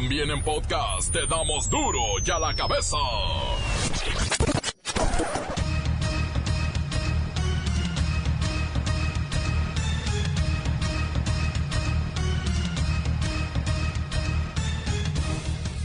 También 0.00 0.30
en 0.30 0.40
podcast 0.44 1.12
te 1.12 1.26
damos 1.26 1.68
duro 1.68 1.98
y 2.24 2.30
a 2.30 2.38
la 2.38 2.54
cabeza. 2.54 2.96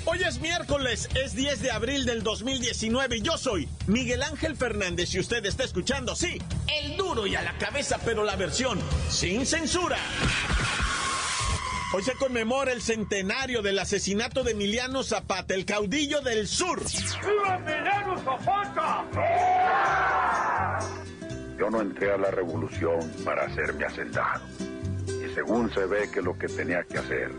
Hoy 0.06 0.22
es 0.22 0.40
miércoles, 0.40 1.10
es 1.16 1.34
10 1.34 1.64
de 1.64 1.72
abril 1.72 2.06
del 2.06 2.22
2019 2.22 3.18
y 3.18 3.22
yo 3.24 3.40
soy 3.40 3.68
Miguel 3.88 4.22
Ángel 4.22 4.56
Fernández 4.56 5.16
y 5.16 5.22
usted 5.22 5.44
está 5.44 5.64
escuchando, 5.64 6.16
sí, 6.16 6.40
el 6.68 6.98
duro 6.98 7.26
y 7.26 7.34
a 7.34 7.42
la 7.42 7.58
cabeza, 7.58 7.98
pero 8.06 8.24
la 8.24 8.36
versión 8.36 8.80
sin 9.10 9.48
censura. 9.48 9.98
Hoy 11.96 12.02
se 12.02 12.16
conmemora 12.16 12.72
el 12.72 12.82
centenario 12.82 13.62
del 13.62 13.78
asesinato 13.78 14.44
de 14.44 14.54
Emiliano 14.54 15.04
Zapata, 15.04 15.54
el 15.54 15.64
caudillo 15.64 16.22
del 16.22 16.48
sur. 16.48 16.82
¡Viva 16.82 17.56
Emiliano 17.56 18.18
Zapata! 18.18 19.06
Yo 21.56 21.70
no 21.70 21.82
entré 21.82 22.12
a 22.12 22.18
la 22.18 22.32
revolución 22.32 23.00
para 23.24 23.44
hacerme 23.44 23.86
hacendado. 23.86 24.44
Y 25.08 25.32
según 25.36 25.72
se 25.72 25.86
ve 25.86 26.10
que 26.10 26.24
lo 26.24 26.36
que 26.36 26.48
tenía 26.48 26.82
que 26.82 26.98
hacer 26.98 27.32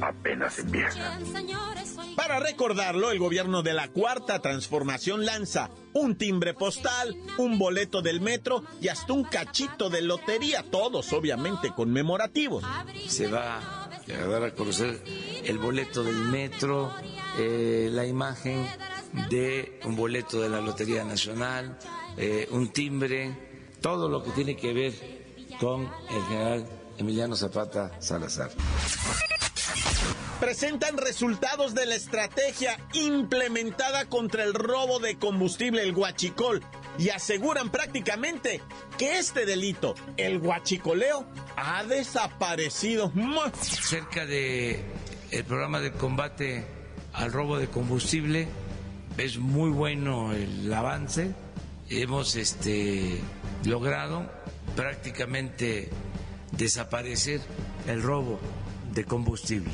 apenas 0.00 0.58
empieza. 0.58 1.18
Para 2.16 2.40
recordarlo, 2.40 3.10
el 3.10 3.18
gobierno 3.18 3.62
de 3.62 3.74
la 3.74 3.88
Cuarta 3.88 4.38
Transformación 4.40 5.26
lanza 5.26 5.68
un 5.92 6.16
timbre 6.16 6.54
postal, 6.54 7.14
un 7.36 7.58
boleto 7.58 8.00
del 8.00 8.22
metro 8.22 8.64
y 8.80 8.88
hasta 8.88 9.12
un 9.12 9.24
cachito 9.24 9.90
de 9.90 10.00
lotería, 10.00 10.64
todos 10.70 11.12
obviamente 11.12 11.70
conmemorativos. 11.74 12.64
Se 13.06 13.26
va 13.26 13.79
dar 14.10 14.44
a 14.44 14.54
conocer 14.54 15.02
el 15.44 15.58
boleto 15.58 16.02
del 16.02 16.16
metro, 16.16 16.92
eh, 17.38 17.88
la 17.90 18.06
imagen 18.06 18.66
de 19.28 19.80
un 19.84 19.96
boleto 19.96 20.40
de 20.40 20.48
la 20.48 20.60
Lotería 20.60 21.04
Nacional, 21.04 21.78
eh, 22.16 22.48
un 22.50 22.72
timbre, 22.72 23.50
todo 23.80 24.08
lo 24.08 24.22
que 24.22 24.30
tiene 24.30 24.56
que 24.56 24.72
ver 24.72 24.92
con 25.58 25.82
el 25.82 26.22
general 26.28 26.66
Emiliano 26.98 27.36
Zapata 27.36 28.00
Salazar. 28.00 28.50
Presentan 30.38 30.96
resultados 30.96 31.74
de 31.74 31.84
la 31.84 31.96
estrategia 31.96 32.78
implementada 32.94 34.06
contra 34.06 34.42
el 34.42 34.54
robo 34.54 34.98
de 34.98 35.18
combustible, 35.18 35.82
el 35.82 35.92
guachicol, 35.92 36.62
y 36.98 37.10
aseguran 37.10 37.70
prácticamente 37.70 38.60
que 38.98 39.18
este 39.18 39.46
delito, 39.46 39.94
el 40.16 40.38
guachicoleo, 40.38 41.26
ha 41.56 41.84
desaparecido. 41.84 43.12
Cerca 43.60 44.26
de 44.26 44.84
el 45.30 45.44
programa 45.44 45.80
de 45.80 45.92
combate 45.92 46.66
al 47.12 47.32
robo 47.32 47.58
de 47.58 47.68
combustible 47.68 48.48
es 49.16 49.38
muy 49.38 49.70
bueno 49.70 50.32
el 50.32 50.72
avance. 50.72 51.34
Hemos 51.88 52.36
este 52.36 53.20
logrado 53.64 54.30
prácticamente 54.76 55.90
desaparecer 56.52 57.40
el 57.86 58.02
robo 58.02 58.40
de 58.92 59.04
combustible. 59.04 59.70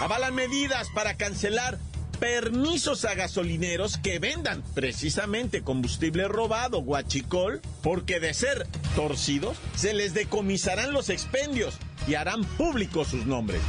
Avalan 0.00 0.34
medidas 0.34 0.88
para 0.94 1.16
cancelar 1.16 1.78
permisos 2.20 3.04
a 3.04 3.14
gasolineros 3.14 3.96
que 3.96 4.18
vendan 4.18 4.62
precisamente 4.74 5.62
combustible 5.62 6.28
robado, 6.28 6.82
guachicol, 6.82 7.60
porque 7.82 8.20
de 8.20 8.34
ser 8.34 8.66
torcidos, 8.94 9.56
se 9.74 9.94
les 9.94 10.14
decomisarán 10.14 10.92
los 10.92 11.08
expendios 11.08 11.78
y 12.06 12.14
harán 12.14 12.44
públicos 12.44 13.08
sus 13.08 13.26
nombres. 13.26 13.60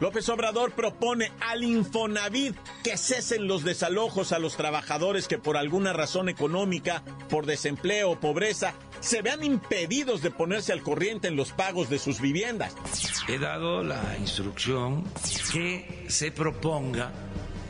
López 0.00 0.28
Obrador 0.30 0.72
propone 0.72 1.30
al 1.48 1.62
Infonavit 1.62 2.56
que 2.82 2.96
cesen 2.96 3.46
los 3.46 3.62
desalojos 3.62 4.32
a 4.32 4.40
los 4.40 4.56
trabajadores 4.56 5.28
que 5.28 5.38
por 5.38 5.56
alguna 5.56 5.92
razón 5.92 6.28
económica, 6.28 7.04
por 7.30 7.46
desempleo 7.46 8.10
o 8.10 8.18
pobreza, 8.18 8.74
se 9.02 9.20
vean 9.20 9.42
impedidos 9.42 10.22
de 10.22 10.30
ponerse 10.30 10.72
al 10.72 10.82
corriente 10.82 11.28
en 11.28 11.36
los 11.36 11.52
pagos 11.52 11.90
de 11.90 11.98
sus 11.98 12.20
viviendas. 12.20 12.74
He 13.28 13.38
dado 13.38 13.82
la 13.82 14.16
instrucción 14.18 15.04
que 15.52 16.06
se 16.08 16.30
proponga 16.30 17.12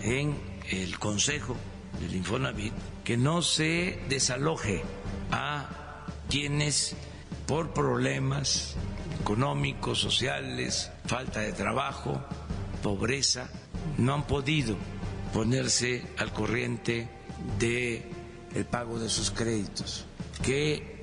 en 0.02 0.36
el 0.70 0.98
Consejo 0.98 1.56
del 2.00 2.14
Infonavit 2.14 2.74
que 3.02 3.16
no 3.16 3.42
se 3.42 3.98
desaloje 4.08 4.82
a 5.30 6.06
quienes 6.28 6.94
por 7.46 7.72
problemas 7.72 8.76
económicos, 9.20 10.00
sociales, 10.00 10.90
falta 11.06 11.40
de 11.40 11.52
trabajo, 11.52 12.22
pobreza, 12.82 13.50
no 13.98 14.14
han 14.14 14.26
podido 14.26 14.76
ponerse 15.32 16.02
al 16.18 16.32
corriente 16.32 17.08
de 17.58 18.02
el 18.54 18.66
pago 18.66 18.98
de 18.98 19.08
sus 19.08 19.30
créditos, 19.30 20.04
que 20.42 21.01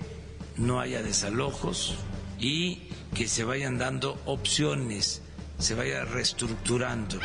no 0.59 0.79
haya 0.79 1.01
desalojos 1.01 1.95
y 2.37 2.89
que 3.15 3.27
se 3.27 3.43
vayan 3.43 3.77
dando 3.77 4.21
opciones, 4.25 5.21
se 5.57 5.73
vaya 5.73 6.05
reestructurando. 6.05 7.19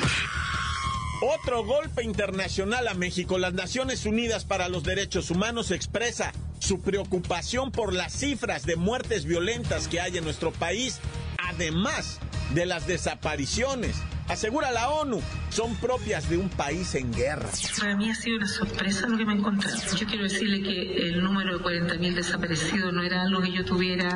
Otro 1.20 1.64
golpe 1.64 2.02
internacional 2.02 2.88
a 2.88 2.94
México. 2.94 3.38
Las 3.38 3.54
Naciones 3.54 4.06
Unidas 4.06 4.44
para 4.44 4.68
los 4.68 4.82
Derechos 4.84 5.30
Humanos 5.30 5.70
expresa 5.70 6.32
su 6.58 6.80
preocupación 6.80 7.70
por 7.70 7.92
las 7.92 8.12
cifras 8.12 8.64
de 8.66 8.76
muertes 8.76 9.24
violentas 9.24 9.88
que 9.88 10.00
hay 10.00 10.16
en 10.16 10.24
nuestro 10.24 10.52
país, 10.52 11.00
además 11.38 12.18
de 12.54 12.66
las 12.66 12.86
desapariciones. 12.86 13.96
Asegura 14.28 14.72
la 14.72 14.88
ONU, 14.88 15.20
son 15.50 15.74
propias 15.76 16.28
de 16.30 16.38
un 16.38 16.48
país 16.48 16.94
en 16.94 17.12
guerra. 17.12 17.48
Para 17.78 17.94
mí 17.94 18.10
ha 18.10 18.14
sido 18.14 18.38
una 18.38 18.48
sorpresa 18.48 19.06
lo 19.06 19.18
que 19.18 19.26
me 19.26 19.34
he 19.34 19.36
encontrado. 19.36 19.76
Yo 19.96 20.06
quiero 20.06 20.24
decirle 20.24 20.62
que 20.62 21.08
el 21.08 21.22
número 21.22 21.58
de 21.58 21.64
40.000 21.64 22.14
desaparecidos 22.14 22.92
no 22.92 23.02
era 23.02 23.22
algo 23.22 23.42
que 23.42 23.52
yo 23.52 23.64
tuviera 23.64 24.08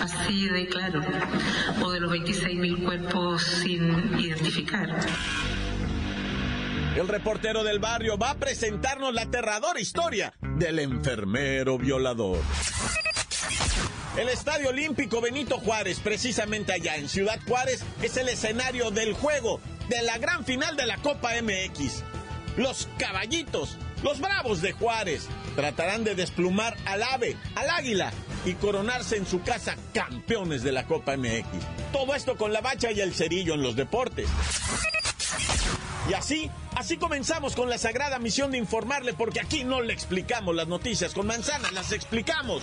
así 0.00 0.48
de 0.48 0.66
claro, 0.66 1.02
o 1.82 1.90
de 1.90 2.00
los 2.00 2.10
26.000 2.10 2.84
cuerpos 2.84 3.42
sin 3.42 4.18
identificar. 4.18 4.88
El 6.96 7.06
reportero 7.06 7.62
del 7.62 7.78
barrio 7.78 8.18
va 8.18 8.30
a 8.30 8.34
presentarnos 8.34 9.14
la 9.14 9.22
aterradora 9.22 9.78
historia 9.78 10.32
del 10.58 10.80
enfermero 10.80 11.78
violador. 11.78 12.38
El 14.16 14.28
Estadio 14.28 14.70
Olímpico 14.70 15.20
Benito 15.20 15.58
Juárez, 15.58 16.00
precisamente 16.00 16.72
allá 16.72 16.96
en 16.96 17.08
Ciudad 17.08 17.38
Juárez, 17.46 17.84
es 18.02 18.16
el 18.16 18.28
escenario 18.28 18.90
del 18.90 19.14
juego 19.14 19.60
de 19.88 20.02
la 20.02 20.18
gran 20.18 20.44
final 20.44 20.76
de 20.76 20.86
la 20.86 20.96
Copa 20.96 21.30
MX. 21.40 22.02
Los 22.56 22.88
caballitos, 22.98 23.78
los 24.02 24.20
bravos 24.20 24.62
de 24.62 24.72
Juárez, 24.72 25.28
tratarán 25.54 26.02
de 26.02 26.16
desplumar 26.16 26.76
al 26.86 27.04
ave, 27.04 27.36
al 27.54 27.70
águila 27.70 28.12
y 28.44 28.54
coronarse 28.54 29.16
en 29.16 29.26
su 29.26 29.42
casa 29.42 29.76
campeones 29.94 30.64
de 30.64 30.72
la 30.72 30.86
Copa 30.86 31.16
MX. 31.16 31.46
Todo 31.92 32.14
esto 32.16 32.36
con 32.36 32.52
la 32.52 32.60
bacha 32.60 32.90
y 32.90 33.00
el 33.00 33.14
cerillo 33.14 33.54
en 33.54 33.62
los 33.62 33.76
deportes. 33.76 34.28
Y 36.08 36.14
así, 36.14 36.50
así 36.74 36.96
comenzamos 36.96 37.54
con 37.54 37.70
la 37.70 37.78
sagrada 37.78 38.18
misión 38.18 38.50
de 38.50 38.58
informarle, 38.58 39.14
porque 39.14 39.38
aquí 39.38 39.62
no 39.62 39.80
le 39.80 39.92
explicamos 39.92 40.56
las 40.56 40.66
noticias 40.66 41.14
con 41.14 41.28
manzanas, 41.28 41.72
las 41.72 41.92
explicamos 41.92 42.62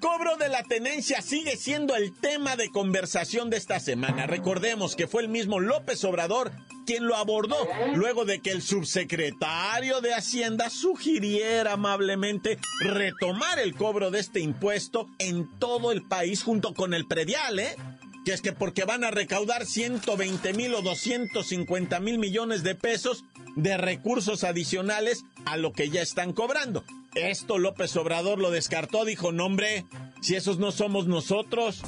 Cobro 0.00 0.36
de 0.36 0.48
la 0.48 0.62
tenencia 0.62 1.20
sigue 1.20 1.56
siendo 1.56 1.94
el 1.94 2.12
tema 2.12 2.56
de 2.56 2.70
conversación 2.70 3.50
de 3.50 3.58
esta 3.58 3.80
semana. 3.80 4.26
Recordemos 4.26 4.96
que 4.96 5.06
fue 5.06 5.22
el 5.22 5.28
mismo 5.28 5.60
López 5.60 6.02
Obrador 6.04 6.52
quien 6.86 7.06
lo 7.06 7.16
abordó 7.16 7.56
luego 7.94 8.24
de 8.24 8.40
que 8.40 8.50
el 8.50 8.62
subsecretario 8.62 10.00
de 10.00 10.14
Hacienda 10.14 10.70
sugiriera 10.70 11.74
amablemente 11.74 12.58
retomar 12.80 13.58
el 13.58 13.74
cobro 13.74 14.10
de 14.10 14.20
este 14.20 14.40
impuesto 14.40 15.08
en 15.18 15.48
todo 15.58 15.92
el 15.92 16.02
país 16.02 16.42
junto 16.42 16.74
con 16.74 16.94
el 16.94 17.06
predial, 17.06 17.58
¿eh? 17.58 17.76
que 18.24 18.32
es 18.32 18.40
que 18.40 18.52
porque 18.52 18.84
van 18.84 19.04
a 19.04 19.10
recaudar 19.10 19.66
120 19.66 20.52
mil 20.54 20.74
o 20.74 20.82
250 20.82 22.00
mil 22.00 22.18
millones 22.18 22.62
de 22.62 22.74
pesos 22.74 23.24
de 23.54 23.76
recursos 23.76 24.44
adicionales 24.44 25.24
a 25.44 25.56
lo 25.56 25.72
que 25.72 25.90
ya 25.90 26.02
están 26.02 26.32
cobrando. 26.32 26.84
Esto 27.14 27.58
López 27.58 27.96
Obrador 27.96 28.38
lo 28.38 28.50
descartó, 28.50 29.04
dijo, 29.04 29.32
no 29.32 29.46
hombre, 29.46 29.84
si 30.20 30.36
esos 30.36 30.58
no 30.58 30.70
somos 30.70 31.06
nosotros. 31.06 31.82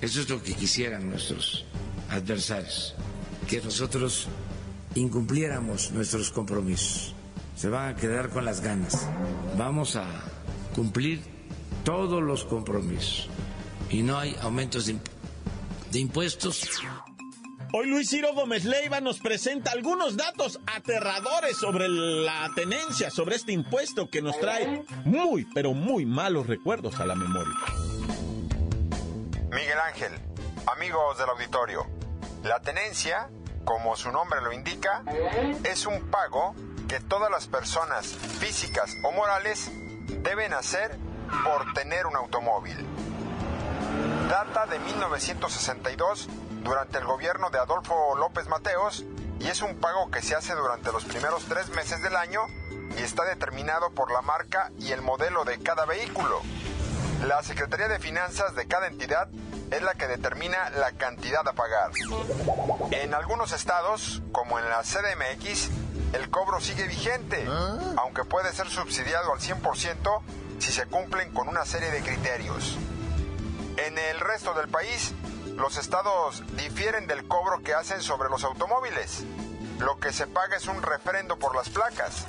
Eso 0.00 0.20
es 0.20 0.28
lo 0.28 0.42
que 0.42 0.54
quisieran 0.54 1.08
nuestros 1.08 1.64
adversarios, 2.10 2.94
que 3.48 3.60
nosotros 3.60 4.28
incumpliéramos 4.94 5.92
nuestros 5.92 6.30
compromisos. 6.30 7.14
Se 7.56 7.68
van 7.68 7.94
a 7.94 7.96
quedar 7.96 8.30
con 8.30 8.44
las 8.44 8.60
ganas. 8.60 9.06
Vamos 9.56 9.96
a 9.96 10.06
cumplir 10.74 11.20
todos 11.84 12.22
los 12.22 12.44
compromisos 12.44 13.28
y 13.90 14.02
no 14.02 14.18
hay 14.18 14.36
aumentos 14.40 14.86
de, 14.86 14.96
impuestos. 15.98 16.68
Hoy 17.72 17.86
Luis 17.86 18.10
Ciro 18.10 18.34
Gómez 18.34 18.64
Leiva 18.64 19.00
nos 19.00 19.20
presenta 19.20 19.70
algunos 19.70 20.16
datos 20.16 20.58
aterradores 20.66 21.56
sobre 21.56 21.88
la 21.88 22.50
tenencia, 22.56 23.10
sobre 23.10 23.36
este 23.36 23.52
impuesto 23.52 24.10
que 24.10 24.20
nos 24.20 24.36
trae 24.40 24.84
muy, 25.04 25.44
pero 25.54 25.72
muy 25.72 26.04
malos 26.04 26.48
recuerdos 26.48 26.98
a 26.98 27.06
la 27.06 27.14
memoria. 27.14 27.54
Miguel 29.52 29.78
Ángel, 29.86 30.12
amigos 30.66 31.18
del 31.18 31.28
auditorio, 31.28 31.86
la 32.42 32.58
tenencia, 32.60 33.30
como 33.64 33.94
su 33.94 34.10
nombre 34.10 34.40
lo 34.42 34.52
indica, 34.52 35.04
es 35.62 35.86
un 35.86 36.10
pago 36.10 36.56
que 36.88 36.98
todas 36.98 37.30
las 37.30 37.46
personas 37.46 38.06
físicas 38.40 38.96
o 39.04 39.12
morales 39.12 39.70
deben 40.24 40.54
hacer 40.54 40.96
por 41.44 41.72
tener 41.72 42.06
un 42.06 42.16
automóvil. 42.16 42.76
Data 44.28 44.66
de 44.66 44.80
1962 44.80 46.28
durante 46.62 46.98
el 46.98 47.04
gobierno 47.04 47.50
de 47.50 47.58
Adolfo 47.58 48.16
López 48.16 48.48
Mateos 48.48 49.04
y 49.38 49.48
es 49.48 49.62
un 49.62 49.76
pago 49.76 50.10
que 50.10 50.22
se 50.22 50.34
hace 50.34 50.54
durante 50.54 50.92
los 50.92 51.04
primeros 51.04 51.44
tres 51.44 51.70
meses 51.70 52.02
del 52.02 52.16
año 52.16 52.42
y 52.98 53.02
está 53.02 53.24
determinado 53.24 53.90
por 53.90 54.10
la 54.10 54.22
marca 54.22 54.70
y 54.78 54.92
el 54.92 55.02
modelo 55.02 55.44
de 55.44 55.58
cada 55.58 55.86
vehículo. 55.86 56.40
La 57.26 57.42
Secretaría 57.42 57.88
de 57.88 57.98
Finanzas 57.98 58.54
de 58.54 58.66
cada 58.66 58.86
entidad 58.86 59.28
es 59.70 59.82
la 59.82 59.94
que 59.94 60.08
determina 60.08 60.70
la 60.70 60.92
cantidad 60.92 61.46
a 61.46 61.52
pagar. 61.52 61.90
En 62.90 63.14
algunos 63.14 63.52
estados, 63.52 64.22
como 64.32 64.58
en 64.58 64.68
la 64.68 64.82
CDMX, 64.82 65.70
el 66.12 66.28
cobro 66.30 66.60
sigue 66.60 66.86
vigente, 66.88 67.46
aunque 67.96 68.24
puede 68.24 68.52
ser 68.52 68.68
subsidiado 68.68 69.32
al 69.32 69.38
100% 69.38 70.22
si 70.58 70.72
se 70.72 70.86
cumplen 70.86 71.32
con 71.32 71.48
una 71.48 71.64
serie 71.64 71.90
de 71.90 72.02
criterios. 72.02 72.76
En 73.76 73.96
el 73.96 74.20
resto 74.20 74.52
del 74.54 74.68
país, 74.68 75.14
los 75.60 75.76
estados 75.76 76.42
difieren 76.56 77.06
del 77.06 77.28
cobro 77.28 77.62
que 77.62 77.74
hacen 77.74 78.02
sobre 78.02 78.28
los 78.28 78.42
automóviles. 78.44 79.24
Lo 79.78 79.98
que 79.98 80.12
se 80.12 80.26
paga 80.26 80.56
es 80.56 80.66
un 80.66 80.82
referendo 80.82 81.38
por 81.38 81.54
las 81.54 81.68
placas. 81.68 82.26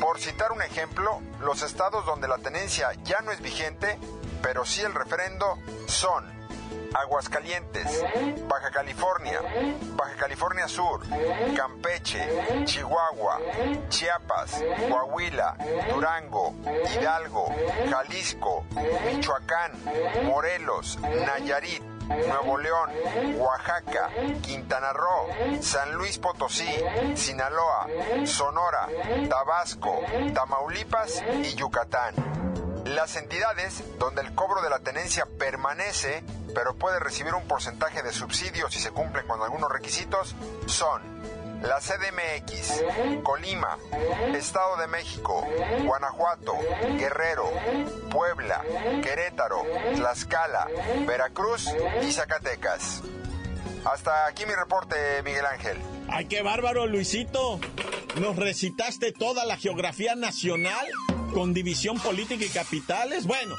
Por 0.00 0.18
citar 0.18 0.52
un 0.52 0.62
ejemplo, 0.62 1.20
los 1.40 1.62
estados 1.62 2.06
donde 2.06 2.28
la 2.28 2.38
tenencia 2.38 2.92
ya 3.04 3.20
no 3.20 3.32
es 3.32 3.40
vigente 3.40 3.98
pero 4.42 4.64
sí 4.64 4.82
el 4.82 4.94
referendo 4.94 5.58
son 5.86 6.38
Aguascalientes, 6.94 8.02
Baja 8.48 8.70
California, 8.70 9.40
Baja 9.94 10.16
California 10.16 10.66
Sur, 10.66 11.02
Campeche, 11.54 12.64
Chihuahua, 12.64 13.38
Chiapas, 13.90 14.64
Coahuila, 14.88 15.56
Durango, 15.90 16.54
Hidalgo, 16.94 17.54
Jalisco, 17.90 18.64
Michoacán, 19.04 19.72
Morelos, 20.24 20.98
Nayarit, 21.00 21.82
Nuevo 22.08 22.58
León, 22.58 22.90
Oaxaca, 23.36 24.10
Quintana 24.42 24.92
Roo, 24.92 25.60
San 25.60 25.94
Luis 25.94 26.18
Potosí, 26.18 26.68
Sinaloa, 27.14 27.86
Sonora, 28.24 28.88
Tabasco, 29.28 30.00
Tamaulipas 30.34 31.22
y 31.42 31.54
Yucatán. 31.54 32.14
Las 32.84 33.16
entidades 33.16 33.84
donde 33.98 34.22
el 34.22 34.34
cobro 34.34 34.62
de 34.62 34.70
la 34.70 34.78
tenencia 34.78 35.26
permanece, 35.38 36.24
pero 36.54 36.74
puede 36.74 36.98
recibir 36.98 37.34
un 37.34 37.46
porcentaje 37.46 38.02
de 38.02 38.12
subsidio 38.12 38.70
si 38.70 38.80
se 38.80 38.90
cumplen 38.90 39.26
con 39.26 39.42
algunos 39.42 39.70
requisitos, 39.70 40.34
son 40.66 41.02
la 41.62 41.78
CDMX, 41.80 42.82
Colima, 43.22 43.78
Estado 44.34 44.76
de 44.78 44.86
México, 44.88 45.46
Guanajuato, 45.84 46.54
Guerrero, 46.98 47.50
Puebla, 48.10 48.62
Querétaro, 49.02 49.62
Tlaxcala, 49.94 50.68
Veracruz 51.06 51.68
y 52.06 52.12
Zacatecas. 52.12 53.02
Hasta 53.84 54.26
aquí 54.26 54.44
mi 54.46 54.54
reporte, 54.54 54.96
Miguel 55.24 55.46
Ángel. 55.46 55.78
¡Ay, 56.08 56.26
qué 56.26 56.42
bárbaro, 56.42 56.86
Luisito! 56.86 57.60
¿Nos 58.20 58.36
recitaste 58.36 59.12
toda 59.12 59.44
la 59.44 59.56
geografía 59.56 60.14
nacional? 60.14 60.86
con 61.32 61.54
división 61.54 61.98
política 61.98 62.44
y 62.44 62.48
capitales? 62.48 63.26
Bueno, 63.26 63.54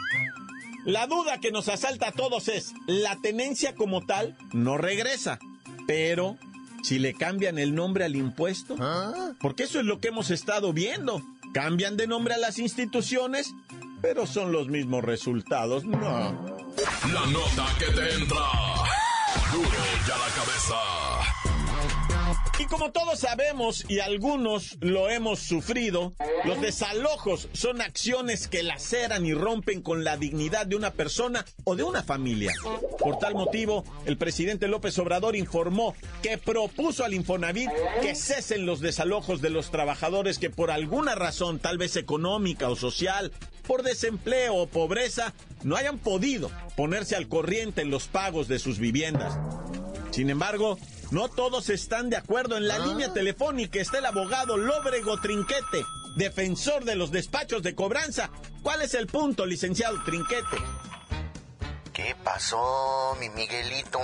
la 0.86 1.08
duda 1.08 1.40
que 1.40 1.52
nos 1.52 1.70
asalta 1.70 2.10
a 2.10 2.12
todos 2.12 2.48
es, 2.48 2.74
la 2.88 3.16
tenencia 3.22 3.76
como 3.76 4.06
tal 4.06 4.38
no 4.54 4.78
regresa, 4.78 5.40
pero 5.88 6.38
si 6.84 7.00
le 7.00 7.14
cambian 7.14 7.58
el 7.58 7.76
nombre 7.76 8.06
al 8.06 8.16
impuesto, 8.16 8.76
¿Ah? 8.80 9.34
porque 9.40 9.64
eso 9.64 9.80
es 9.80 9.86
lo 9.86 10.00
que 10.00 10.10
hemos 10.10 10.32
estado 10.32 10.74
viendo. 10.74 11.22
Cambian 11.54 11.98
de 11.98 12.08
nombre 12.08 12.36
a 12.36 12.38
las 12.38 12.60
instituciones, 12.60 13.54
pero 14.02 14.28
son 14.28 14.52
los 14.52 14.68
mismos 14.68 15.04
resultados. 15.04 15.84
No. 15.84 16.00
La 16.00 17.26
nota 17.28 17.66
que 17.80 17.86
te 17.86 18.14
entra. 18.14 18.46
Duro 19.52 19.70
ya 20.08 20.18
la 20.18 20.28
cabeza. 20.36 21.09
Y 22.60 22.66
como 22.66 22.92
todos 22.92 23.20
sabemos 23.20 23.86
y 23.88 24.00
algunos 24.00 24.78
lo 24.82 25.10
hemos 25.10 25.40
sufrido, 25.40 26.14
los 26.44 26.60
desalojos 26.60 27.48
son 27.54 27.80
acciones 27.80 28.50
que 28.50 28.64
laceran 28.64 29.26
y 29.26 29.34
rompen 29.34 29.82
con 29.82 30.04
la 30.04 30.18
dignidad 30.18 30.68
de 30.68 30.76
una 30.76 30.92
persona 30.92 31.46
o 31.64 31.78
de 31.78 31.84
una 31.84 32.04
familia. 32.04 32.52
Por 33.00 33.18
tal 33.18 33.34
motivo, 33.34 33.86
el 34.06 34.18
presidente 34.18 34.68
López 34.68 35.00
Obrador 35.00 35.38
informó 35.38 35.96
que 36.22 36.38
propuso 36.38 37.06
al 37.06 37.14
Infonavit 37.14 37.70
que 38.02 38.14
cesen 38.14 38.66
los 38.66 38.82
desalojos 38.82 39.40
de 39.40 39.52
los 39.52 39.72
trabajadores 39.72 40.38
que 40.38 40.50
por 40.50 40.70
alguna 40.70 41.16
razón, 41.16 41.60
tal 41.60 41.78
vez 41.78 41.96
económica 41.96 42.68
o 42.68 42.76
social, 42.76 43.32
por 43.66 43.84
desempleo 43.84 44.56
o 44.56 44.68
pobreza, 44.68 45.34
no 45.64 45.78
hayan 45.78 45.98
podido 45.98 46.52
ponerse 46.76 47.16
al 47.16 47.30
corriente 47.30 47.84
en 47.84 47.90
los 47.90 48.08
pagos 48.08 48.50
de 48.50 48.60
sus 48.60 48.80
viviendas. 48.80 49.40
Sin 50.12 50.30
embargo, 50.30 50.78
no 51.12 51.30
todos 51.30 51.70
están 51.70 52.10
de 52.10 52.18
acuerdo. 52.18 52.58
En 52.58 52.68
la 52.68 52.76
ah. 52.76 52.80
línea 52.80 53.14
telefónica 53.14 53.80
está 53.80 54.00
el 54.00 54.06
abogado 54.06 54.58
Lóbrego 54.58 55.20
Trinquete, 55.20 55.86
defensor 56.16 56.86
de 56.86 56.96
los 56.96 57.12
despachos 57.12 57.64
de 57.64 57.76
cobranza. 57.76 58.30
¿Cuál 58.62 58.82
es 58.82 58.94
el 58.94 59.08
punto, 59.08 59.46
licenciado 59.46 60.04
Trinquete? 60.04 60.58
¿Qué 61.94 62.16
pasó, 62.24 63.18
mi 63.20 63.30
Miguelito? 63.30 64.00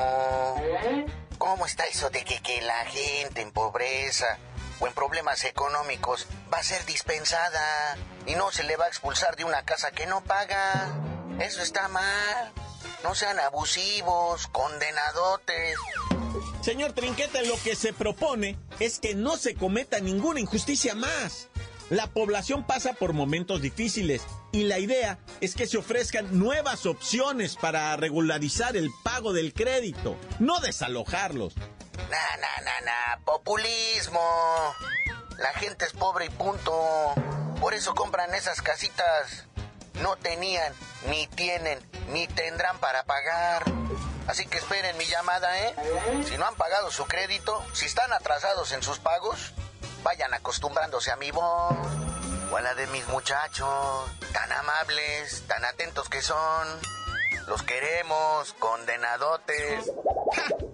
¿Cómo 1.38 1.65
está 1.65 1.86
eso 1.86 2.10
de 2.10 2.24
que, 2.24 2.41
que 2.41 2.62
la 2.62 2.86
gente 2.86 3.41
en 3.41 3.51
pobreza 3.51 4.38
o 4.80 4.88
en 4.88 4.94
problemas 4.94 5.46
económicos 5.46 6.27
va 6.53 6.58
a 6.58 6.63
ser 6.63 6.86
dispensada 6.86 7.98
y 8.25 8.36
no 8.36 8.51
se 8.51 8.63
le 8.63 8.77
va 8.77 8.86
a 8.86 8.88
expulsar 8.88 9.36
de 9.36 9.46
una 9.46 9.63
casa 9.63 9.91
que 9.91 10.08
no 10.08 10.24
paga? 10.24 10.94
Eso 11.39 11.62
está 11.62 11.88
mal. 11.88 12.53
No 13.03 13.13
sean 13.13 13.39
abusivos, 13.39 14.48
condenadotes. 14.48 15.77
Señor 16.62 16.94
Trinquete, 16.94 17.46
lo 17.46 17.56
que 17.63 17.75
se 17.75 17.94
propone 17.94 18.58
es 18.80 19.00
que 19.00 19.15
no 19.15 19.38
se 19.38 19.56
cometa 19.56 20.00
ninguna 20.00 20.39
injusticia 20.39 20.96
más. 20.96 21.50
La 21.89 22.08
población 22.08 22.65
pasa 22.65 22.94
por 22.94 23.13
momentos 23.13 23.62
difíciles 23.62 24.24
y 24.51 24.63
la 24.63 24.80
idea 24.80 25.20
es 25.39 25.54
que 25.54 25.68
se 25.68 25.77
ofrezcan 25.77 26.39
nuevas 26.39 26.88
opciones 26.88 27.56
para 27.56 27.96
regularizar 27.96 28.75
el 28.75 28.89
pago 29.04 29.34
del 29.34 29.54
crédito, 29.54 30.18
no 30.39 30.60
desalojarlos. 30.62 31.56
Na, 31.56 32.38
na, 32.38 32.63
na, 32.63 32.82
na, 32.86 33.24
populismo. 33.24 34.20
La 35.38 35.54
gente 35.54 35.86
es 35.86 35.94
pobre 35.94 36.25
y 36.25 36.30
punto. 36.30 36.74
Por 37.60 37.74
eso 37.74 37.94
compran 37.94 38.34
esas 38.34 38.62
casitas. 38.62 39.48
No 40.02 40.16
tenían, 40.18 40.74
ni 41.08 41.28
tienen, 41.28 41.80
ni 42.10 42.28
tendrán 42.28 42.78
para 42.80 43.04
pagar. 43.04 43.64
Así 44.28 44.46
que 44.48 44.58
esperen 44.58 44.98
mi 44.98 45.06
llamada, 45.06 45.60
¿eh? 45.60 45.75
Si 46.28 46.38
no 46.38 46.46
han 46.46 46.56
pagado 46.56 46.92
su 46.92 47.06
crédito, 47.06 47.64
si 47.74 47.86
están 47.86 48.12
atrasados 48.12 48.72
en 48.72 48.82
sus 48.82 49.00
pagos, 49.00 49.54
vayan 50.04 50.34
acostumbrándose 50.34 51.12
a 51.12 51.16
mi 51.16 51.32
voz 51.32 51.75
o 52.52 52.58
a 52.58 52.62
la 52.62 52.74
de 52.75 52.88
mis 52.88 53.08
muchachos, 53.08 54.12
tan 54.34 54.52
amables, 54.52 55.44
tan 55.48 55.64
atentos 55.66 56.10
que 56.10 56.22
son. 56.22 56.68
Los 57.48 57.62
queremos, 57.62 58.54
condenadotes. 58.54 59.92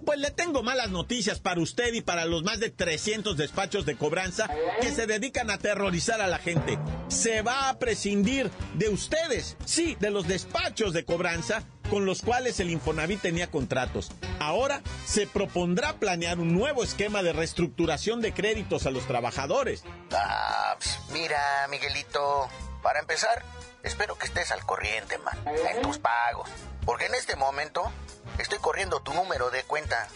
Pues 0.04 0.18
le 0.18 0.30
tengo 0.30 0.62
malas 0.62 0.90
noticias 0.90 1.40
para 1.40 1.60
usted 1.60 1.92
y 1.94 2.02
para 2.02 2.24
los 2.24 2.42
más 2.42 2.60
de 2.60 2.70
300 2.70 3.36
despachos 3.36 3.86
de 3.86 3.96
cobranza 3.96 4.48
que 4.80 4.90
se 4.90 5.06
dedican 5.06 5.50
a 5.50 5.54
aterrorizar 5.54 6.20
a 6.20 6.26
la 6.26 6.38
gente. 6.38 6.78
Se 7.08 7.42
va 7.42 7.68
a 7.68 7.78
prescindir 7.78 8.50
de 8.74 8.88
ustedes, 8.88 9.56
sí, 9.64 9.96
de 10.00 10.10
los 10.10 10.26
despachos 10.26 10.92
de 10.92 11.04
cobranza 11.04 11.64
con 11.90 12.06
los 12.06 12.22
cuales 12.22 12.58
el 12.60 12.70
Infonavit 12.70 13.20
tenía 13.20 13.50
contratos. 13.50 14.10
Ahora 14.38 14.80
se 15.04 15.26
propondrá 15.26 15.94
planear 15.94 16.38
un 16.38 16.54
nuevo 16.54 16.82
esquema 16.82 17.22
de 17.22 17.32
reestructuración 17.32 18.20
de 18.22 18.32
créditos 18.32 18.86
a 18.86 18.90
los 18.90 19.06
trabajadores. 19.06 19.84
Ah, 20.12 20.76
pues, 20.78 20.98
mira, 21.12 21.66
Miguelito, 21.68 22.48
para 22.82 23.00
empezar, 23.00 23.44
espero 23.82 24.16
que 24.16 24.26
estés 24.26 24.50
al 24.52 24.64
corriente, 24.64 25.18
man, 25.18 25.38
en 25.74 25.82
tus 25.82 25.98
pagos. 25.98 26.48
Porque 26.84 27.06
en 27.06 27.14
este 27.14 27.36
momento 27.36 27.92
estoy 28.38 28.58
corriendo 28.58 29.00
tu 29.00 29.12
número 29.14 29.50
de 29.50 29.64
cuenta. 29.64 30.08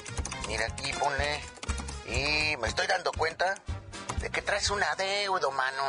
Mira 0.48 0.66
aquí, 0.66 0.92
ponle. 0.94 1.40
Y 2.06 2.56
me 2.58 2.68
estoy 2.68 2.86
dando 2.86 3.12
cuenta 3.12 3.54
de 4.20 4.30
que 4.30 4.42
traes 4.42 4.70
un 4.70 4.82
adeudo, 4.82 5.50
mano. 5.50 5.82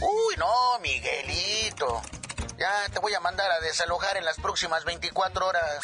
Uy, 0.00 0.36
no, 0.36 0.78
Miguelito. 0.80 2.02
Ya 2.56 2.88
te 2.92 3.00
voy 3.00 3.14
a 3.14 3.20
mandar 3.20 3.50
a 3.50 3.60
desalojar 3.60 4.16
en 4.16 4.24
las 4.24 4.36
próximas 4.36 4.84
24 4.84 5.46
horas. 5.46 5.80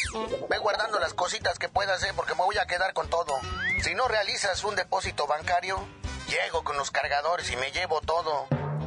Ve 0.48 0.58
guardando 0.58 1.00
las 1.00 1.14
cositas 1.14 1.58
que 1.58 1.68
puedas, 1.68 2.02
¿eh? 2.04 2.12
Porque 2.14 2.34
me 2.34 2.44
voy 2.44 2.58
a 2.58 2.66
quedar 2.66 2.92
con 2.92 3.08
todo. 3.08 3.40
Si 3.82 3.94
no 3.94 4.06
realizas 4.06 4.62
un 4.62 4.76
depósito 4.76 5.26
bancario, 5.26 5.84
llego 6.28 6.62
con 6.62 6.76
los 6.76 6.90
cargadores 6.90 7.50
y 7.50 7.56
me 7.56 7.72
llevo 7.72 8.00
todo. 8.02 8.46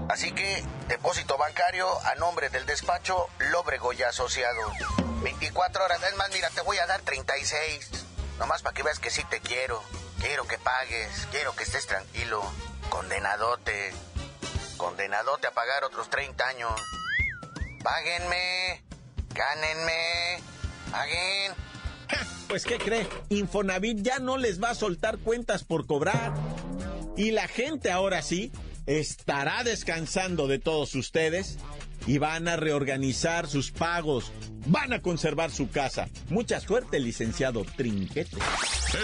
Así 0.09 0.33
que, 0.33 0.63
depósito 0.87 1.37
bancario 1.37 1.87
a 2.05 2.15
nombre 2.15 2.49
del 2.49 2.65
despacho 2.65 3.27
Lóbrego 3.39 3.91
y 3.93 4.03
Asociados. 4.03 5.02
24 5.23 5.85
horas, 5.85 6.03
es 6.03 6.17
más, 6.17 6.29
mira, 6.33 6.49
te 6.49 6.61
voy 6.61 6.77
a 6.77 6.85
dar 6.85 7.01
36. 7.01 7.89
Nomás 8.39 8.61
para 8.61 8.73
que 8.73 8.83
veas 8.83 8.99
que 8.99 9.09
sí 9.09 9.23
te 9.29 9.39
quiero. 9.39 9.81
Quiero 10.19 10.45
que 10.45 10.57
pagues, 10.57 11.27
quiero 11.31 11.55
que 11.55 11.63
estés 11.63 11.87
tranquilo. 11.87 12.43
Condenadote. 12.89 13.93
Condenadote 14.77 15.47
a 15.47 15.51
pagar 15.51 15.83
otros 15.85 16.09
30 16.09 16.45
años. 16.45 16.71
Páguenme, 17.83 18.83
gánenme, 19.33 20.39
paguen. 20.91 21.53
Pues, 22.47 22.65
¿qué 22.65 22.77
cree? 22.77 23.07
Infonavit 23.29 23.99
ya 24.01 24.19
no 24.19 24.37
les 24.37 24.61
va 24.61 24.71
a 24.71 24.75
soltar 24.75 25.17
cuentas 25.17 25.63
por 25.63 25.87
cobrar. 25.87 26.33
Y 27.15 27.31
la 27.31 27.47
gente 27.47 27.91
ahora 27.91 28.21
sí 28.21 28.51
estará 28.85 29.63
descansando 29.63 30.47
de 30.47 30.59
todos 30.59 30.95
ustedes 30.95 31.57
y 32.07 32.17
van 32.17 32.47
a 32.47 32.55
reorganizar 32.55 33.47
sus 33.47 33.71
pagos. 33.71 34.31
Van 34.65 34.93
a 34.93 35.01
conservar 35.01 35.51
su 35.51 35.69
casa. 35.69 36.07
Mucha 36.29 36.59
suerte, 36.59 36.99
licenciado 36.99 37.65
Trinquete. 37.75 38.37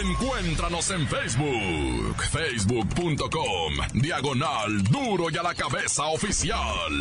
Encuéntranos 0.02 0.92
en 0.92 1.08
Facebook, 1.08 2.24
facebook.com, 2.32 3.74
diagonal 3.94 4.84
duro 4.84 5.30
y 5.30 5.38
a 5.38 5.44
la 5.44 5.54
cabeza 5.54 6.06
oficial. 6.06 6.94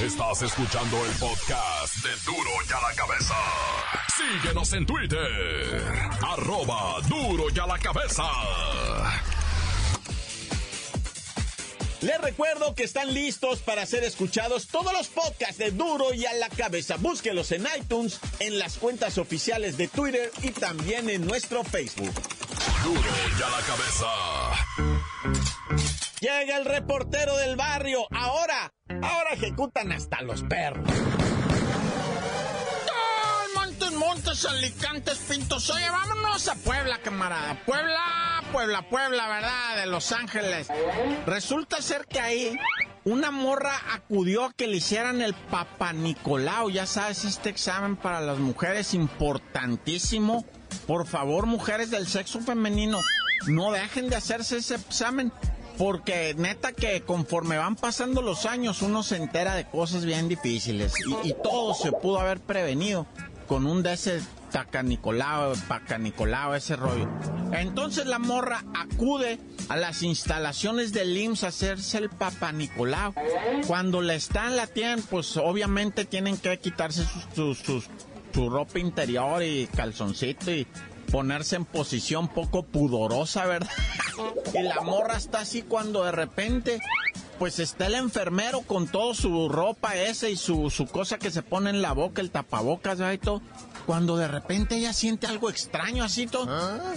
Estás 0.00 0.40
escuchando 0.42 1.04
el 1.04 1.12
podcast 1.12 1.96
de 2.02 2.10
duro 2.24 2.50
y 2.66 2.72
a 2.72 2.88
la 2.88 2.94
cabeza. 2.96 3.34
Síguenos 4.16 4.72
en 4.72 4.86
Twitter, 4.86 5.82
arroba 6.26 7.00
duro 7.06 7.44
y 7.54 7.58
a 7.58 7.66
la 7.66 7.78
cabeza. 7.78 8.24
Les 12.02 12.18
recuerdo 12.18 12.74
que 12.74 12.84
están 12.84 13.12
listos 13.12 13.60
para 13.60 13.84
ser 13.84 14.04
escuchados 14.04 14.68
todos 14.68 14.92
los 14.92 15.08
podcasts 15.08 15.58
de 15.58 15.70
Duro 15.70 16.14
y 16.14 16.24
a 16.24 16.32
la 16.34 16.48
cabeza. 16.48 16.96
Búsquelos 16.96 17.52
en 17.52 17.66
iTunes, 17.78 18.18
en 18.38 18.58
las 18.58 18.78
cuentas 18.78 19.18
oficiales 19.18 19.76
de 19.76 19.88
Twitter 19.88 20.30
y 20.42 20.50
también 20.50 21.10
en 21.10 21.26
nuestro 21.26 21.62
Facebook. 21.62 22.14
Duro 22.82 23.00
y 23.38 23.42
a 23.42 23.48
la 23.50 23.60
cabeza. 23.66 24.06
Llega 26.20 26.56
el 26.56 26.64
reportero 26.64 27.36
del 27.36 27.56
barrio. 27.56 28.06
Ahora, 28.10 28.72
ahora 29.02 29.32
ejecutan 29.32 29.92
hasta 29.92 30.22
los 30.22 30.42
perros. 30.42 30.88
Montes, 34.20 34.44
Alicantes, 34.44 35.18
Pintos. 35.30 35.70
Oye, 35.70 35.88
vámonos 35.88 36.46
a 36.48 36.54
Puebla, 36.54 36.98
camarada. 36.98 37.58
Puebla, 37.64 38.42
Puebla, 38.52 38.86
Puebla, 38.86 39.28
¿verdad? 39.28 39.76
De 39.76 39.86
Los 39.86 40.12
Ángeles. 40.12 40.68
Resulta 41.24 41.80
ser 41.80 42.04
que 42.04 42.20
ahí 42.20 42.58
una 43.04 43.30
morra 43.30 43.72
acudió 43.94 44.44
a 44.44 44.52
que 44.52 44.66
le 44.66 44.76
hicieran 44.76 45.22
el 45.22 45.32
Papa 45.32 45.94
Nicolau. 45.94 46.68
Ya 46.68 46.84
sabes, 46.84 47.24
este 47.24 47.48
examen 47.48 47.96
para 47.96 48.20
las 48.20 48.38
mujeres 48.38 48.92
importantísimo. 48.92 50.44
Por 50.86 51.06
favor, 51.06 51.46
mujeres 51.46 51.90
del 51.90 52.06
sexo 52.06 52.40
femenino, 52.40 53.00
no 53.46 53.72
dejen 53.72 54.10
de 54.10 54.16
hacerse 54.16 54.58
ese 54.58 54.74
examen. 54.74 55.32
Porque 55.78 56.34
neta 56.36 56.72
que 56.72 57.00
conforme 57.00 57.56
van 57.56 57.74
pasando 57.74 58.20
los 58.20 58.44
años 58.44 58.82
uno 58.82 59.02
se 59.02 59.16
entera 59.16 59.54
de 59.54 59.64
cosas 59.64 60.04
bien 60.04 60.28
difíciles 60.28 60.92
y 61.24 61.32
todo 61.32 61.72
se 61.72 61.90
pudo 61.90 62.20
haber 62.20 62.38
prevenido 62.38 63.06
con 63.50 63.66
un 63.66 63.82
de 63.82 63.94
ese 63.94 64.20
tacanicolao, 64.52 65.54
pacanicolao, 65.66 66.54
ese 66.54 66.76
rollo. 66.76 67.08
Entonces 67.52 68.06
la 68.06 68.20
morra 68.20 68.64
acude 68.74 69.40
a 69.68 69.76
las 69.76 70.04
instalaciones 70.04 70.92
del 70.92 71.16
IMSS 71.16 71.42
a 71.42 71.48
hacerse 71.48 71.98
el 71.98 72.10
Papa 72.10 72.52
Nicolau. 72.52 73.12
Cuando 73.66 74.02
le 74.02 74.14
están 74.14 74.54
la 74.54 74.68
tienen, 74.68 75.02
pues 75.02 75.36
obviamente 75.36 76.04
tienen 76.04 76.36
que 76.36 76.60
quitarse 76.60 77.04
sus- 77.34 77.58
su 78.32 78.48
ropa 78.50 78.78
interior 78.78 79.42
y 79.42 79.66
calzoncito 79.66 80.52
y 80.52 80.64
ponerse 81.10 81.56
en 81.56 81.64
posición 81.64 82.28
poco 82.28 82.62
pudorosa, 82.62 83.46
¿verdad? 83.46 83.68
Y 84.54 84.62
la 84.62 84.80
morra 84.82 85.16
está 85.16 85.40
así 85.40 85.62
cuando 85.62 86.04
de 86.04 86.12
repente, 86.12 86.78
pues 87.40 87.58
está 87.58 87.86
el 87.86 87.94
enfermero 87.94 88.60
con 88.60 88.86
toda 88.86 89.14
su 89.14 89.48
ropa 89.48 89.96
esa 89.96 90.28
y 90.28 90.36
su, 90.36 90.68
su 90.68 90.84
cosa 90.84 91.18
que 91.18 91.30
se 91.30 91.40
pone 91.40 91.70
en 91.70 91.80
la 91.80 91.92
boca, 91.92 92.20
el 92.20 92.30
tapabocas, 92.30 92.98
¿verdad? 92.98 93.14
Y 93.14 93.18
todo. 93.18 93.40
Cuando 93.86 94.18
de 94.18 94.28
repente 94.28 94.76
ella 94.76 94.92
siente 94.92 95.26
algo 95.26 95.48
extraño 95.48 96.04
así 96.04 96.26
todo. 96.26 96.46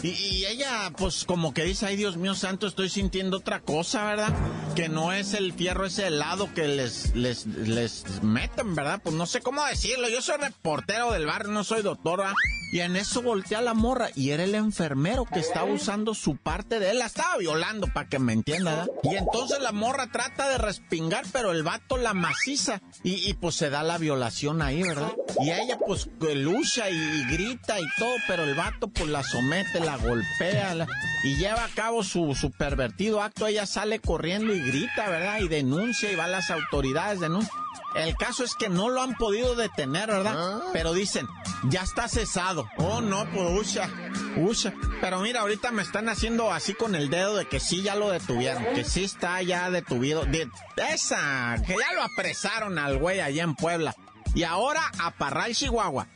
Y, 0.03 0.09
y 0.09 0.45
ella, 0.45 0.91
pues 0.97 1.23
como 1.23 1.53
que 1.53 1.63
dice, 1.63 1.85
ay 1.85 1.95
Dios 1.95 2.17
mío 2.17 2.35
santo, 2.35 2.67
estoy 2.67 2.89
sintiendo 2.89 3.37
otra 3.37 3.61
cosa, 3.61 4.03
¿verdad? 4.03 4.35
Que 4.75 4.89
no 4.89 5.13
es 5.13 5.33
el 5.33 5.53
fierro 5.53 5.85
ese 5.85 6.07
helado 6.07 6.53
que 6.53 6.67
les, 6.67 7.15
les, 7.15 7.45
les 7.45 8.03
meten, 8.21 8.75
¿verdad? 8.75 8.99
Pues 9.01 9.15
no 9.15 9.25
sé 9.25 9.39
cómo 9.39 9.63
decirlo. 9.63 10.09
Yo 10.09 10.21
soy 10.21 10.39
reportero 10.39 11.13
del 11.13 11.25
barrio, 11.25 11.53
no 11.53 11.63
soy 11.63 11.83
doctora. 11.83 12.33
Y 12.73 12.79
en 12.79 12.95
eso 12.95 13.21
voltea 13.21 13.61
la 13.61 13.75
morra 13.75 14.09
y 14.15 14.31
era 14.31 14.43
el 14.45 14.55
enfermero 14.55 15.25
que 15.25 15.39
estaba 15.39 15.71
usando 15.71 16.15
su 16.15 16.37
parte 16.37 16.79
de 16.79 16.89
él. 16.89 16.97
La 16.97 17.05
estaba 17.05 17.37
violando, 17.37 17.85
para 17.93 18.09
que 18.09 18.17
me 18.17 18.33
entienda. 18.33 18.87
Y 19.03 19.15
entonces 19.15 19.59
la 19.61 19.71
morra 19.71 20.07
trata 20.11 20.49
de 20.49 20.57
respingar, 20.57 21.23
pero 21.31 21.51
el 21.51 21.61
vato 21.61 21.97
la 21.97 22.15
maciza. 22.15 22.81
Y, 23.03 23.29
y, 23.29 23.35
pues 23.35 23.53
se 23.53 23.69
da 23.69 23.83
la 23.83 23.99
violación 23.99 24.63
ahí, 24.63 24.81
¿verdad? 24.81 25.11
Y 25.39 25.51
ella 25.51 25.77
pues 25.85 26.09
lucha 26.19 26.89
y, 26.89 26.95
y 26.95 27.25
grita 27.31 27.79
y 27.79 27.85
todo, 27.99 28.15
pero 28.27 28.43
el 28.43 28.55
vato 28.55 28.87
pues 28.87 29.07
la 29.07 29.21
somete, 29.21 29.79
la 29.79 29.97
golpea 29.97 30.73
la- 30.73 30.87
y 31.23 31.35
lleva 31.37 31.65
a 31.65 31.69
cabo 31.69 32.03
su, 32.03 32.33
su 32.33 32.49
pervertido 32.49 33.21
acto. 33.21 33.45
Ella 33.45 33.67
sale 33.67 33.99
corriendo 33.99 34.51
y 34.51 34.59
grita, 34.59 35.09
¿verdad? 35.09 35.41
Y 35.41 35.47
denuncia 35.47 36.11
y 36.11 36.15
va 36.15 36.23
a 36.25 36.27
las 36.27 36.49
autoridades, 36.49 37.19
denuncia. 37.19 37.53
El 37.95 38.15
caso 38.15 38.43
es 38.43 38.55
que 38.55 38.69
no 38.69 38.89
lo 38.89 39.01
han 39.01 39.15
podido 39.15 39.55
detener, 39.55 40.07
¿verdad? 40.07 40.61
Pero 40.73 40.93
dicen, 40.93 41.27
ya 41.69 41.81
está 41.81 42.07
cesado. 42.07 42.67
Oh, 42.77 43.01
no, 43.01 43.25
pues 43.31 43.49
usa, 43.51 43.89
usa. 44.37 44.73
Pero 44.99 45.19
mira, 45.19 45.41
ahorita 45.41 45.71
me 45.71 45.81
están 45.81 46.09
haciendo 46.09 46.51
así 46.51 46.73
con 46.73 46.95
el 46.95 47.09
dedo 47.09 47.35
de 47.35 47.45
que 47.47 47.59
sí 47.59 47.83
ya 47.83 47.95
lo 47.95 48.09
detuvieron, 48.09 48.63
que 48.73 48.83
sí 48.83 49.03
está 49.03 49.41
ya 49.41 49.69
detuvido. 49.69 50.25
De 50.25 50.49
esa, 50.89 51.55
que 51.65 51.75
ya 51.77 51.93
lo 51.93 52.03
apresaron 52.03 52.79
al 52.79 52.97
güey 52.97 53.19
allá 53.19 53.43
en 53.43 53.55
Puebla. 53.55 53.95
Y 54.33 54.43
ahora 54.43 54.81
a 54.99 55.11
Parral, 55.11 55.53
Chihuahua. 55.53 56.07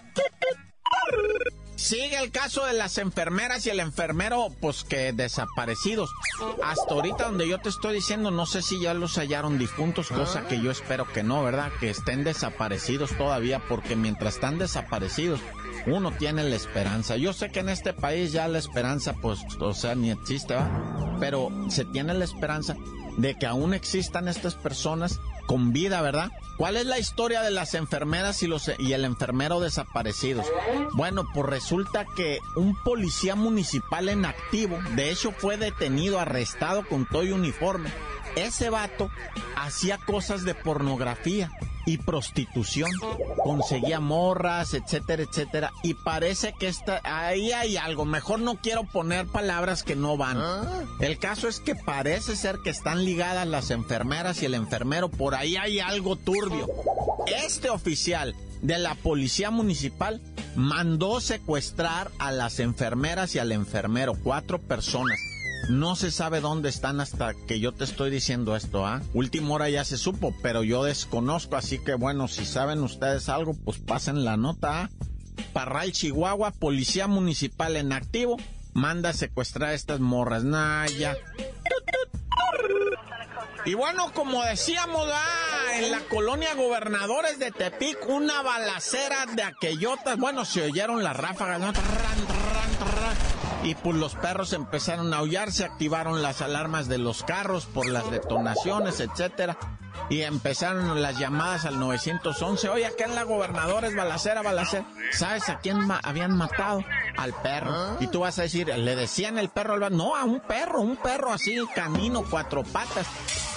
Sigue 1.77 2.17
el 2.17 2.31
caso 2.31 2.65
de 2.65 2.73
las 2.73 2.97
enfermeras 2.97 3.67
y 3.67 3.69
el 3.69 3.79
enfermero, 3.79 4.47
pues 4.59 4.83
que 4.83 5.13
desaparecidos. 5.13 6.09
Hasta 6.63 6.93
ahorita 6.95 7.25
donde 7.25 7.47
yo 7.47 7.59
te 7.59 7.69
estoy 7.69 7.93
diciendo, 7.93 8.31
no 8.31 8.47
sé 8.47 8.63
si 8.63 8.81
ya 8.81 8.95
los 8.95 9.15
hallaron 9.19 9.59
difuntos, 9.59 10.07
cosa 10.07 10.47
que 10.47 10.59
yo 10.59 10.71
espero 10.71 11.07
que 11.13 11.21
no, 11.21 11.43
¿verdad? 11.43 11.71
Que 11.79 11.91
estén 11.91 12.23
desaparecidos 12.23 13.11
todavía, 13.15 13.61
porque 13.69 13.95
mientras 13.95 14.35
están 14.35 14.57
desaparecidos, 14.57 15.39
uno 15.85 16.11
tiene 16.11 16.43
la 16.43 16.55
esperanza. 16.55 17.15
Yo 17.15 17.31
sé 17.31 17.51
que 17.51 17.59
en 17.59 17.69
este 17.69 17.93
país 17.93 18.31
ya 18.31 18.47
la 18.47 18.57
esperanza, 18.57 19.13
pues, 19.13 19.39
o 19.59 19.73
sea, 19.75 19.93
ni 19.93 20.09
existe, 20.09 20.55
¿va? 20.55 21.17
Pero 21.19 21.51
se 21.69 21.85
tiene 21.85 22.15
la 22.15 22.25
esperanza 22.25 22.75
de 23.17 23.37
que 23.37 23.45
aún 23.45 23.75
existan 23.75 24.27
estas 24.27 24.55
personas 24.55 25.19
con 25.47 25.73
vida, 25.73 26.01
¿verdad? 26.03 26.31
¿Cuál 26.57 26.77
es 26.77 26.85
la 26.85 26.99
historia 26.99 27.41
de 27.41 27.51
las 27.51 27.73
enfermeras 27.73 28.43
y, 28.43 28.47
los, 28.47 28.71
y 28.77 28.93
el 28.93 29.05
enfermero 29.05 29.59
desaparecidos? 29.59 30.45
Bueno, 30.93 31.27
pues 31.33 31.47
resulta 31.47 32.05
que 32.15 32.39
un 32.55 32.75
policía 32.83 33.35
municipal 33.35 34.09
en 34.09 34.25
activo, 34.25 34.77
de 34.95 35.09
hecho 35.09 35.31
fue 35.31 35.57
detenido, 35.57 36.19
arrestado 36.19 36.87
con 36.87 37.07
todo 37.07 37.23
y 37.23 37.31
uniforme. 37.31 37.91
Ese 38.37 38.69
vato 38.69 39.09
hacía 39.55 39.97
cosas 39.97 40.43
de 40.43 40.53
pornografía 40.53 41.51
y 41.87 41.97
prostitución, 41.97 42.91
conseguía 43.43 43.99
morras, 43.99 44.75
etcétera, 44.75 45.23
etcétera. 45.23 45.71
Y 45.83 45.95
parece 45.95 46.53
que 46.59 46.67
está, 46.67 47.01
ahí 47.03 47.51
hay 47.51 47.77
algo. 47.77 48.05
Mejor 48.05 48.39
no 48.39 48.55
quiero 48.55 48.83
poner 48.83 49.25
palabras 49.25 49.81
que 49.81 49.95
no 49.95 50.17
van. 50.17 50.37
El 50.99 51.17
caso 51.17 51.47
es 51.47 51.59
que 51.59 51.73
parece 51.75 52.35
ser 52.35 52.59
que 52.63 52.69
están 52.69 53.05
ligadas 53.05 53.47
las 53.47 53.71
enfermeras 53.71 54.43
y 54.43 54.45
el 54.45 54.53
enfermero. 54.53 55.09
Por 55.09 55.33
ahí 55.33 55.55
hay 55.55 55.79
algo 55.79 56.15
turbio. 56.15 56.67
Este 57.43 57.69
oficial 57.71 58.35
de 58.61 58.77
la 58.77 58.93
policía 58.95 59.49
municipal 59.49 60.21
mandó 60.55 61.21
secuestrar 61.21 62.11
a 62.19 62.31
las 62.31 62.59
enfermeras 62.59 63.33
y 63.33 63.39
al 63.39 63.51
enfermero, 63.51 64.13
cuatro 64.23 64.59
personas. 64.59 65.17
No 65.69 65.95
se 65.95 66.11
sabe 66.11 66.39
dónde 66.39 66.69
están 66.69 67.01
hasta 67.01 67.33
que 67.33 67.59
yo 67.59 67.73
te 67.73 67.83
estoy 67.83 68.09
diciendo 68.09 68.55
esto, 68.55 68.85
¿ah? 68.85 69.01
Última 69.13 69.55
hora 69.55 69.69
ya 69.69 69.83
se 69.83 69.97
supo, 69.97 70.33
pero 70.41 70.63
yo 70.63 70.83
desconozco, 70.83 71.57
así 71.57 71.79
que 71.79 71.93
bueno, 71.93 72.27
si 72.27 72.45
saben 72.45 72.83
ustedes 72.83 73.27
algo, 73.27 73.53
pues 73.53 73.77
pasen 73.79 74.23
la 74.23 74.37
nota, 74.37 74.83
¿ah? 74.83 74.89
Parral, 75.51 75.91
Chihuahua, 75.91 76.51
Policía 76.51 77.07
Municipal 77.07 77.75
en 77.75 77.91
activo, 77.91 78.37
manda 78.73 79.09
a 79.09 79.13
secuestrar 79.13 79.71
a 79.71 79.73
estas 79.73 79.99
morras. 79.99 80.43
Naya. 80.43 81.17
Y 83.65 83.73
bueno, 83.73 84.13
como 84.13 84.43
decíamos, 84.43 85.09
ah, 85.11 85.77
en 85.77 85.91
la 85.91 85.99
colonia 86.01 86.55
Gobernadores 86.55 87.37
de 87.39 87.51
Tepic, 87.51 87.97
una 88.07 88.41
balacera 88.41 89.25
de 89.35 89.43
aquellotas. 89.43 90.17
Bueno, 90.17 90.45
se 90.45 90.61
oyeron 90.61 91.03
las 91.03 91.17
ráfagas, 91.17 91.59
¿no? 91.59 91.73
Y 93.67 93.75
pues 93.75 93.97
los 93.97 94.15
perros 94.15 94.53
empezaron 94.53 95.13
a 95.13 95.17
aullar, 95.17 95.51
se 95.51 95.65
activaron 95.65 96.21
las 96.21 96.41
alarmas 96.41 96.87
de 96.87 96.97
los 96.97 97.23
carros 97.23 97.65
por 97.65 97.85
las 97.85 98.09
detonaciones, 98.09 99.01
etcétera. 99.01 99.57
Y 100.09 100.21
empezaron 100.21 101.01
las 101.01 101.19
llamadas 101.19 101.65
al 101.65 101.77
911. 101.77 102.69
Oye, 102.69 102.85
acá 102.85 103.03
en 103.03 103.15
la 103.15 103.23
gobernadora 103.23 103.87
es 103.87 103.95
balacera, 103.95 104.41
balacera. 104.41 104.85
¿Sabes 105.11 105.49
a 105.49 105.59
quién 105.59 105.79
habían 106.01 106.37
matado? 106.37 106.81
Al 107.17 107.33
perro. 107.33 107.71
Ah. 107.73 107.97
Y 107.99 108.07
tú 108.07 108.21
vas 108.21 108.39
a 108.39 108.43
decir, 108.43 108.67
le 108.67 108.95
decían 108.95 109.37
el 109.37 109.49
perro 109.49 109.73
al 109.73 109.97
No, 109.97 110.15
a 110.15 110.23
un 110.23 110.39
perro, 110.39 110.79
un 110.79 110.95
perro 110.95 111.33
así, 111.33 111.57
canino, 111.75 112.23
cuatro 112.29 112.63
patas. 112.63 113.05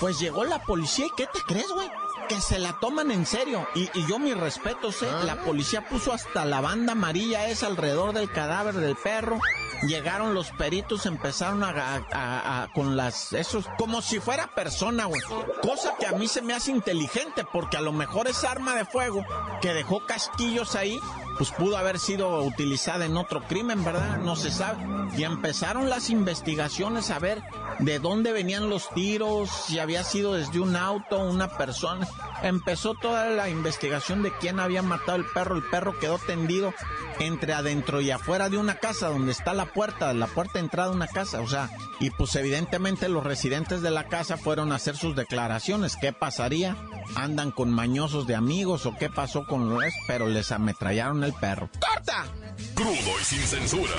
Pues 0.00 0.18
llegó 0.18 0.42
la 0.42 0.60
policía 0.60 1.06
y 1.06 1.10
¿qué 1.16 1.26
te 1.26 1.38
crees, 1.46 1.68
güey? 1.68 1.88
Que 2.30 2.40
se 2.40 2.60
la 2.60 2.78
toman 2.78 3.10
en 3.10 3.26
serio. 3.26 3.66
Y, 3.74 3.90
yo 4.06 4.20
mi 4.20 4.32
respeto 4.34 4.92
sé, 4.92 5.08
¿eh? 5.08 5.24
la 5.24 5.42
policía 5.42 5.88
puso 5.88 6.12
hasta 6.12 6.44
la 6.44 6.60
banda 6.60 6.92
amarilla 6.92 7.48
esa 7.48 7.66
alrededor 7.66 8.12
del 8.12 8.30
cadáver 8.30 8.76
del 8.76 8.94
perro. 8.94 9.40
Llegaron 9.82 10.32
los 10.32 10.52
peritos, 10.52 11.06
empezaron 11.06 11.64
a, 11.64 12.68
con 12.72 12.96
las 12.96 13.32
esos 13.32 13.66
como 13.76 14.00
si 14.00 14.20
fuera 14.20 14.54
persona, 14.54 15.06
güey. 15.06 15.20
Cosa 15.60 15.96
que 15.98 16.06
a 16.06 16.12
mí 16.12 16.28
se 16.28 16.40
me 16.40 16.54
hace 16.54 16.70
inteligente 16.70 17.44
porque 17.52 17.76
a 17.76 17.80
lo 17.80 17.92
mejor 17.92 18.28
esa 18.28 18.52
arma 18.52 18.76
de 18.76 18.84
fuego 18.84 19.24
que 19.60 19.74
dejó 19.74 20.06
casquillos 20.06 20.76
ahí, 20.76 21.00
pues 21.40 21.52
pudo 21.52 21.78
haber 21.78 21.98
sido 21.98 22.42
utilizada 22.42 23.06
en 23.06 23.16
otro 23.16 23.40
crimen, 23.40 23.82
¿verdad? 23.82 24.18
No 24.18 24.36
se 24.36 24.50
sabe. 24.50 24.76
Y 25.16 25.24
empezaron 25.24 25.88
las 25.88 26.10
investigaciones 26.10 27.10
a 27.10 27.18
ver 27.18 27.42
de 27.78 27.98
dónde 27.98 28.30
venían 28.32 28.68
los 28.68 28.90
tiros, 28.90 29.48
si 29.66 29.78
había 29.78 30.04
sido 30.04 30.34
desde 30.34 30.60
un 30.60 30.76
auto, 30.76 31.18
una 31.18 31.48
persona. 31.48 32.06
Empezó 32.42 32.92
toda 32.92 33.30
la 33.30 33.48
investigación 33.48 34.22
de 34.22 34.32
quién 34.38 34.60
había 34.60 34.82
matado 34.82 35.14
al 35.14 35.24
perro. 35.32 35.56
El 35.56 35.62
perro 35.62 35.98
quedó 35.98 36.18
tendido 36.18 36.74
entre 37.20 37.54
adentro 37.54 38.00
y 38.00 38.10
afuera 38.10 38.50
de 38.50 38.58
una 38.58 38.76
casa 38.76 39.08
donde 39.08 39.32
está 39.32 39.54
la 39.54 39.72
puerta, 39.72 40.12
la 40.12 40.26
puerta 40.26 40.54
de 40.54 40.60
entrada 40.60 40.90
de 40.90 40.96
una 40.96 41.06
casa. 41.06 41.40
O 41.40 41.48
sea, 41.48 41.70
y 42.00 42.10
pues 42.10 42.36
evidentemente 42.36 43.08
los 43.08 43.24
residentes 43.24 43.82
de 43.82 43.90
la 43.90 44.08
casa 44.08 44.36
fueron 44.36 44.72
a 44.72 44.76
hacer 44.76 44.96
sus 44.96 45.16
declaraciones. 45.16 45.96
¿Qué 45.96 46.12
pasaría? 46.12 46.76
¿Andan 47.16 47.50
con 47.50 47.70
mañosos 47.70 48.26
de 48.26 48.34
amigos 48.34 48.86
o 48.86 48.96
qué 48.96 49.08
pasó 49.10 49.44
con 49.46 49.70
los? 49.70 49.84
Pero 50.06 50.26
les 50.26 50.52
ametrallaron 50.52 51.24
el 51.24 51.29
perro. 51.32 51.68
¡Corta! 51.78 52.26
Crudo 52.74 53.20
y 53.20 53.24
sin 53.24 53.40
censura. 53.40 53.94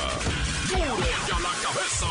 ¡Duro 0.69 0.97
ya 1.27 1.39
la 1.39 1.51
cabeza! 1.63 2.07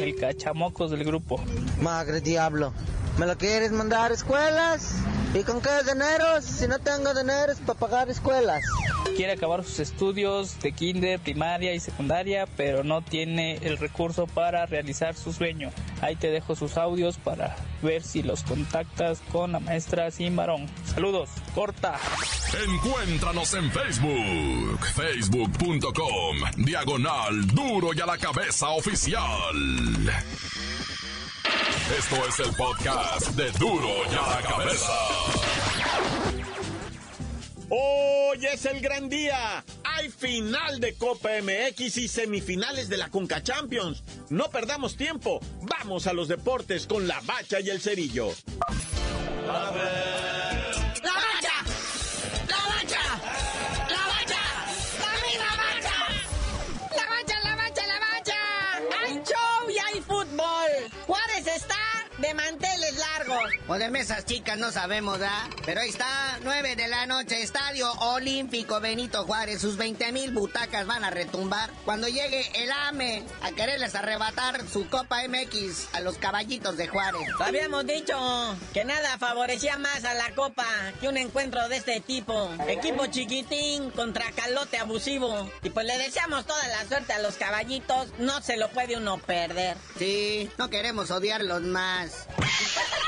el 0.02 0.16
cachamocos 0.16 0.92
del 0.92 1.04
grupo. 1.04 1.40
Madre 1.82 2.22
diablo, 2.22 2.74
¿me 3.18 3.28
lo 3.28 3.38
quieres 3.38 3.72
mandar 3.72 4.12
a 4.12 4.16
escuelas? 4.16 4.96
¿Y 5.34 5.44
con 5.44 5.62
qué 5.62 5.70
dinero? 5.88 6.42
Si 6.42 6.68
no 6.68 6.80
tengo 6.80 7.14
dinero 7.14 7.52
es 7.52 7.60
para 7.60 7.80
pagar 7.80 8.10
escuelas. 8.10 8.64
Quiere 9.16 9.32
acabar 9.32 9.64
sus 9.64 9.80
estudios 9.80 10.60
de 10.60 10.74
kinder, 10.74 11.20
primaria 11.22 11.74
y 11.74 11.80
secundaria, 11.80 12.48
pero 12.58 12.84
no 12.84 13.02
tiene 13.02 13.58
el 13.62 13.78
recurso 13.78 14.28
para 14.28 14.66
realizar 14.66 15.16
su 15.16 15.32
sueño. 15.32 15.72
Ahí 16.02 16.18
te 16.18 16.30
dejo 16.30 16.54
sus 16.56 16.76
audios 16.76 17.18
para 17.18 17.56
ver 17.82 18.04
si 18.04 18.24
los 18.24 18.44
contactas 18.44 19.22
con 19.32 19.54
la 19.54 19.60
maestra 19.62 20.12
Sin 20.12 20.36
Varón. 20.36 20.68
Saludos, 20.94 21.30
corta. 21.54 21.98
Encuéntranos 22.68 23.54
en 23.54 23.72
Facebook, 23.72 24.86
facebook.com, 24.96 26.38
diagonal 26.58 27.48
duro 27.48 27.94
y 27.94 28.02
a 28.02 28.06
la 28.06 28.18
cabeza 28.18 28.70
oficial. 28.72 29.24
Esto 31.98 32.16
es 32.28 32.40
el 32.40 32.56
podcast 32.56 33.28
de 33.36 33.52
Duro 33.52 33.90
y 34.12 34.16
a 34.16 34.28
la 34.28 34.42
Cabeza. 34.42 34.92
Hoy 37.70 38.46
es 38.46 38.66
el 38.66 38.80
gran 38.80 39.10
día. 39.10 39.64
Hay 39.84 40.10
final 40.10 40.80
de 40.80 40.94
Copa 40.94 41.30
MX 41.42 41.98
y 41.98 42.08
semifinales 42.08 42.90
de 42.90 42.98
la 42.98 43.10
Conca 43.10 43.42
Champions. 43.42 44.04
No 44.30 44.50
perdamos 44.50 44.98
tiempo. 44.98 45.40
Vamos 45.62 46.06
a 46.06 46.14
los 46.14 46.28
deportes 46.28 46.86
con 46.86 47.08
la 47.08 47.20
bacha 47.22 47.60
y 47.60 47.70
el 47.70 47.82
cerillo. 47.82 48.30
O 63.68 63.80
de 63.80 63.90
mesas 63.90 64.26
chicas 64.26 64.60
no 64.60 64.72
sabemos, 64.72 65.20
¿ah? 65.24 65.50
Pero 65.66 65.82
ahí 65.82 65.90
está, 65.90 66.38
9 66.44 66.76
de 66.76 66.88
la 66.88 67.08
noche, 67.08 67.42
Estadio 67.42 67.92
Olímpico 67.94 68.80
Benito 68.80 69.24
Juárez. 69.24 69.60
Sus 69.60 69.76
20 69.76 70.12
mil 70.12 70.32
butacas 70.32 70.86
van 70.86 71.04
a 71.04 71.10
retumbar 71.10 71.72
cuando 71.84 72.08
llegue 72.08 72.48
el 72.64 72.72
AME 72.72 73.24
a 73.42 73.52
quererles 73.54 73.96
arrebatar 73.96 74.62
su 74.68 74.88
Copa 74.88 75.28
MX 75.28 75.96
a 75.96 76.02
los 76.02 76.20
caballitos 76.20 76.78
de 76.78 76.88
Juárez. 76.88 77.28
Habíamos 77.40 77.88
dicho 77.88 78.16
que 78.72 78.86
nada 78.86 79.18
favorecía 79.18 79.80
más 79.80 80.06
a 80.06 80.14
la 80.14 80.30
Copa 80.36 80.68
que 81.02 81.08
un 81.08 81.18
encuentro 81.18 81.68
de 81.68 81.78
este 81.78 82.00
tipo. 82.02 82.52
Equipo 82.68 83.08
chiquitín 83.08 83.90
contra 83.90 84.32
calote 84.34 84.78
abusivo. 84.78 85.50
Y 85.64 85.72
pues 85.72 85.88
le 85.88 85.98
deseamos 85.98 86.46
toda 86.46 86.68
la 86.68 86.86
suerte 86.86 87.14
a 87.14 87.20
los 87.20 87.34
caballitos. 87.36 88.10
No 88.20 88.44
se 88.44 88.58
lo 88.58 88.70
puede 88.70 88.96
uno 88.96 89.18
perder. 89.18 89.76
Sí, 89.98 90.52
no 90.60 90.70
queremos 90.70 91.10
odiarlos 91.10 91.64
más. 91.64 92.28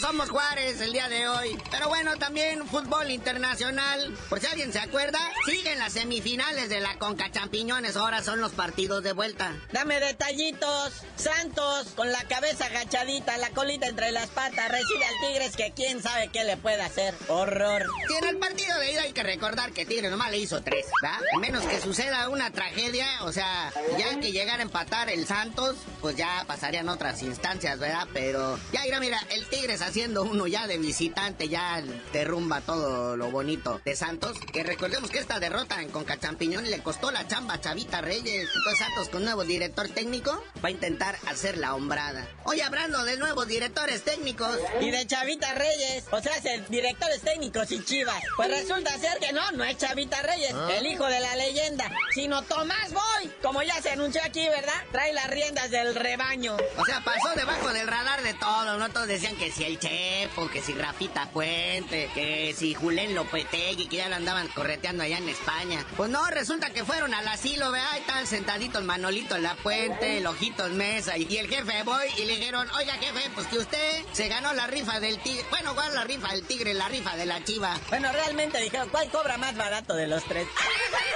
Somos 0.00 0.28
Juárez 0.28 0.80
el 0.80 0.92
día 0.92 1.08
de 1.08 1.28
hoy. 1.28 1.56
Pero 1.70 1.88
bueno, 1.88 2.16
también 2.16 2.66
fútbol 2.66 3.10
internacional. 3.10 4.12
Por 4.28 4.40
si 4.40 4.46
alguien 4.46 4.72
se 4.72 4.80
acuerda, 4.80 5.18
siguen 5.46 5.78
las 5.78 5.92
semifinales 5.92 6.68
de 6.68 6.80
la 6.80 6.98
Conca 6.98 7.30
Champiñones. 7.30 7.96
Ahora 7.96 8.22
son 8.22 8.40
los 8.40 8.52
partidos 8.52 9.04
de 9.04 9.12
vuelta. 9.12 9.52
Dame 9.72 10.00
detallitos. 10.00 10.92
Santos 11.16 11.88
con 11.94 12.10
la 12.10 12.22
cabeza 12.24 12.66
agachadita, 12.66 13.38
la 13.38 13.50
colita 13.50 13.86
entre 13.86 14.10
las 14.10 14.28
patas. 14.30 14.68
Recibe 14.68 15.04
al 15.04 15.20
Tigres 15.20 15.56
que 15.56 15.72
quién 15.74 16.02
sabe 16.02 16.28
qué 16.28 16.44
le 16.44 16.56
puede 16.56 16.82
hacer. 16.82 17.14
Horror. 17.28 17.86
Y 18.10 18.14
en 18.16 18.24
el 18.24 18.36
partido 18.38 18.78
de 18.80 18.92
ida 18.92 19.02
hay 19.02 19.12
que 19.12 19.22
recordar 19.22 19.72
que 19.72 19.86
Tigres 19.86 20.10
nomás 20.10 20.30
le 20.32 20.38
hizo 20.38 20.60
tres, 20.62 20.86
¿verdad? 21.02 21.20
A 21.34 21.38
menos 21.38 21.64
que 21.64 21.80
suceda 21.80 22.28
una 22.28 22.50
tragedia, 22.50 23.06
o 23.22 23.32
sea, 23.32 23.72
ya 23.96 24.18
que 24.18 24.32
llegara 24.32 24.58
a 24.58 24.62
empatar 24.62 25.08
el 25.08 25.26
Santos, 25.26 25.76
pues 26.00 26.16
ya 26.16 26.44
pasarían 26.46 26.88
otras 26.88 27.22
instancias, 27.22 27.78
¿verdad? 27.78 28.08
Pero 28.12 28.58
ya, 28.72 28.82
mira, 28.82 29.00
mira, 29.00 29.20
el 29.30 29.46
Tigres 29.46 29.83
haciendo 29.86 30.22
uno 30.22 30.46
ya 30.46 30.66
de 30.66 30.78
visitante, 30.78 31.48
ya 31.48 31.82
derrumba 32.12 32.60
todo 32.60 33.16
lo 33.16 33.30
bonito 33.30 33.80
de 33.84 33.96
Santos. 33.96 34.38
Que 34.52 34.62
recordemos 34.62 35.10
que 35.10 35.18
esta 35.18 35.40
derrota 35.40 35.80
en 35.82 35.90
Conca 35.90 36.18
Champiñón 36.18 36.70
le 36.70 36.80
costó 36.80 37.10
la 37.10 37.26
chamba 37.26 37.54
a 37.54 37.60
Chavita 37.60 38.00
Reyes. 38.00 38.48
Entonces 38.54 38.78
Santos 38.78 39.08
con 39.08 39.24
nuevo 39.24 39.44
director 39.44 39.88
técnico 39.88 40.42
va 40.62 40.68
a 40.68 40.72
intentar 40.72 41.16
hacer 41.26 41.58
la 41.58 41.74
hombrada. 41.74 42.28
Hoy 42.44 42.60
hablando 42.60 43.04
de 43.04 43.16
nuevos 43.16 43.46
directores 43.46 44.02
técnicos. 44.02 44.58
Y 44.80 44.90
de 44.90 45.06
Chavita 45.06 45.54
Reyes, 45.54 46.04
o 46.10 46.20
sea, 46.20 46.40
ser 46.40 46.68
directores 46.68 47.22
técnicos 47.22 47.70
y 47.72 47.84
chivas. 47.84 48.22
Pues 48.36 48.48
resulta 48.48 48.98
ser 48.98 49.18
que 49.18 49.32
no, 49.32 49.50
no 49.52 49.64
es 49.64 49.78
Chavita 49.78 50.22
Reyes, 50.22 50.54
¿Ah? 50.54 50.68
el 50.76 50.86
hijo 50.86 51.06
de 51.06 51.20
la 51.20 51.36
leyenda, 51.36 51.90
sino 52.14 52.42
Tomás 52.42 52.92
Boy. 52.92 53.30
Como 53.42 53.62
ya 53.62 53.80
se 53.82 53.90
anunció 53.90 54.22
aquí, 54.24 54.46
¿verdad? 54.48 54.82
Trae 54.92 55.12
las 55.12 55.28
riendas 55.30 55.70
del 55.70 55.94
rebaño. 55.94 56.56
O 56.76 56.84
sea, 56.84 57.02
pasó 57.04 57.28
debajo 57.36 57.72
del 57.72 57.86
radar 57.86 58.22
de 58.22 58.34
todo, 58.34 58.76
¿no? 58.78 58.88
Todos 58.90 59.06
decían 59.06 59.36
que 59.36 59.50
si 59.50 59.64
el 59.64 59.73
Chepo, 59.76 60.48
que 60.48 60.60
si 60.60 60.72
Rafita 60.72 61.30
Puente, 61.30 62.10
que 62.14 62.54
si 62.56 62.74
Julen 62.74 63.14
Lopetegui, 63.14 63.88
que 63.88 63.96
ya 63.96 64.08
lo 64.08 64.16
andaban 64.16 64.48
correteando 64.48 65.02
allá 65.02 65.18
en 65.18 65.28
España. 65.28 65.84
Pues 65.96 66.10
no, 66.10 66.26
resulta 66.28 66.70
que 66.70 66.84
fueron 66.84 67.14
al 67.14 67.26
asilo, 67.28 67.70
¿verdad? 67.70 67.88
Ahí 67.92 68.00
estaban 68.00 68.26
sentaditos 68.26 68.84
Manolito 68.84 69.36
en 69.36 69.42
la 69.42 69.54
Puente, 69.56 70.18
el 70.18 70.26
Ojitos 70.26 70.70
Mesa 70.70 71.16
y 71.16 71.36
el 71.36 71.48
jefe 71.48 71.82
Boy 71.82 72.06
y 72.18 72.24
le 72.24 72.36
dijeron, 72.36 72.68
oiga 72.78 72.94
jefe, 72.94 73.30
pues 73.34 73.46
que 73.46 73.58
usted 73.58 74.04
se 74.12 74.28
ganó 74.28 74.52
la 74.52 74.66
rifa 74.66 75.00
del 75.00 75.18
tigre. 75.18 75.44
Bueno, 75.50 75.74
¿cuál 75.74 75.94
la 75.94 76.04
rifa 76.04 76.32
del 76.32 76.44
tigre? 76.44 76.74
La 76.74 76.88
rifa 76.88 77.16
de 77.16 77.26
la 77.26 77.42
chiva. 77.44 77.78
Bueno, 77.88 78.10
realmente 78.12 78.60
dijeron, 78.60 78.88
¿cuál 78.90 79.08
cobra 79.10 79.36
más 79.36 79.56
barato 79.56 79.94
de 79.94 80.06
los 80.06 80.24
tres? 80.24 80.46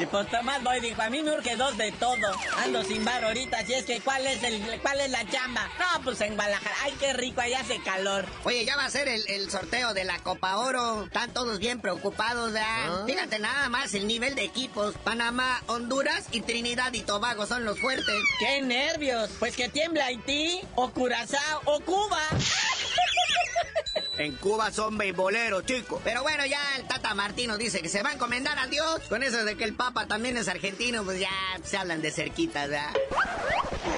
Y 0.00 0.06
pues 0.06 0.30
Tomás 0.30 0.62
Boy 0.62 0.80
dijo, 0.80 1.02
a 1.02 1.10
mí 1.10 1.22
me 1.22 1.32
urge 1.32 1.56
dos 1.56 1.76
de 1.76 1.90
todo. 1.92 2.16
Ando 2.58 2.84
sin 2.84 3.04
bar 3.04 3.24
ahorita, 3.24 3.58
así 3.58 3.74
es 3.74 3.84
que 3.84 4.00
¿cuál 4.00 4.24
es 4.26 4.42
el 4.44 4.80
cuál 4.80 5.00
es 5.00 5.10
la 5.10 5.28
chamba? 5.28 5.68
No, 5.78 6.02
pues 6.04 6.20
en 6.20 6.36
Guadalajara. 6.36 6.76
Ay, 6.82 6.94
qué 7.00 7.12
rico, 7.14 7.40
allá 7.40 7.60
hace 7.60 7.82
calor. 7.82 8.24
Oye, 8.44 8.64
ya 8.64 8.76
va 8.76 8.84
a 8.84 8.90
ser 8.90 9.08
el, 9.08 9.28
el 9.28 9.50
sorteo 9.50 9.94
de 9.94 10.04
la 10.04 10.18
Copa 10.20 10.58
Oro. 10.58 11.04
Están 11.04 11.32
todos 11.32 11.58
bien 11.58 11.80
preocupados, 11.80 12.52
¿verdad? 12.52 13.06
Fíjate 13.06 13.40
nada 13.40 13.68
más 13.68 13.92
el 13.94 14.06
nivel 14.06 14.36
de 14.36 14.44
equipos. 14.44 14.94
Panamá, 15.02 15.62
Honduras 15.66 16.26
y 16.30 16.42
Trinidad 16.42 16.92
y 16.92 17.00
Tobago 17.00 17.46
son 17.46 17.64
los 17.64 17.80
fuertes. 17.80 18.22
¡Qué 18.38 18.62
nervios! 18.62 19.30
Pues 19.40 19.56
que 19.56 19.68
tiembla 19.68 20.06
Haití, 20.06 20.60
o 20.76 20.90
Curazao, 20.90 21.62
o 21.64 21.80
Cuba. 21.80 22.20
En 24.18 24.34
Cuba 24.34 24.72
son 24.72 24.98
beisboleros, 24.98 25.64
chicos. 25.64 26.00
Pero 26.02 26.22
bueno, 26.22 26.44
ya 26.44 26.58
el 26.76 26.88
Tata 26.88 27.14
Martino 27.14 27.56
dice 27.56 27.80
que 27.80 27.88
se 27.88 28.02
va 28.02 28.10
a 28.10 28.14
encomendar 28.14 28.58
a 28.58 28.66
Dios. 28.66 29.02
Con 29.08 29.22
eso 29.22 29.44
de 29.44 29.56
que 29.56 29.62
el 29.62 29.74
Papa 29.74 30.06
también 30.06 30.36
es 30.36 30.48
argentino, 30.48 31.04
pues 31.04 31.20
ya 31.20 31.30
se 31.62 31.76
hablan 31.76 32.02
de 32.02 32.10
cerquita, 32.10 32.66
¿verdad? 32.66 32.92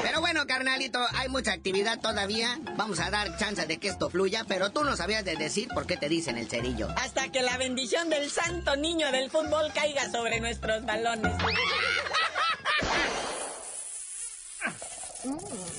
Pero 0.02 0.20
bueno, 0.20 0.46
carnalito, 0.46 1.00
hay 1.14 1.30
mucha 1.30 1.52
actividad 1.52 2.00
todavía. 2.00 2.60
Vamos 2.76 3.00
a 3.00 3.10
dar 3.10 3.38
chance 3.38 3.66
de 3.66 3.78
que 3.78 3.88
esto 3.88 4.10
fluya, 4.10 4.44
pero 4.46 4.70
tú 4.70 4.84
no 4.84 4.94
sabías 4.94 5.24
de 5.24 5.36
decir 5.36 5.68
por 5.72 5.86
qué 5.86 5.96
te 5.96 6.10
dicen 6.10 6.36
el 6.36 6.50
cerillo. 6.50 6.88
Hasta 6.96 7.32
que 7.32 7.40
la 7.40 7.56
bendición 7.56 8.10
del 8.10 8.30
santo 8.30 8.76
niño 8.76 9.10
del 9.12 9.30
fútbol 9.30 9.72
caiga 9.72 10.10
sobre 10.10 10.40
nuestros 10.40 10.84
balones. 10.84 11.32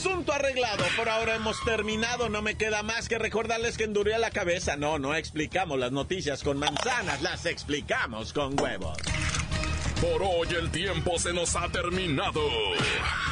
Asunto 0.00 0.32
arreglado. 0.32 0.82
Por 0.96 1.10
ahora 1.10 1.34
hemos 1.34 1.62
terminado. 1.62 2.30
No 2.30 2.40
me 2.40 2.54
queda 2.54 2.82
más 2.82 3.06
que 3.06 3.18
recordarles 3.18 3.76
que 3.76 3.84
enduré 3.84 4.18
la 4.18 4.30
cabeza. 4.30 4.74
No, 4.76 4.98
no 4.98 5.14
explicamos 5.14 5.78
las 5.78 5.92
noticias 5.92 6.42
con 6.42 6.58
manzanas, 6.58 7.20
las 7.20 7.44
explicamos 7.44 8.32
con 8.32 8.58
huevos. 8.58 8.96
Por 10.00 10.22
hoy 10.22 10.48
el 10.58 10.70
tiempo 10.70 11.18
se 11.18 11.34
nos 11.34 11.54
ha 11.54 11.68
terminado. 11.68 12.40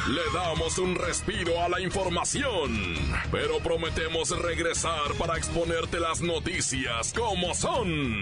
Le 0.09 0.21
damos 0.31 0.77
un 0.77 0.93
respiro 0.93 1.59
a 1.59 1.69
la 1.69 1.81
información, 1.81 2.95
pero 3.31 3.57
prometemos 3.63 4.29
regresar 4.39 5.15
para 5.17 5.37
exponerte 5.37 5.99
las 5.99 6.21
noticias 6.21 7.11
como 7.13 7.55
son. 7.55 8.21